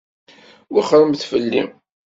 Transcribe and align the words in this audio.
Wexxṛemt 0.73 1.21
fell-i! 1.31 1.63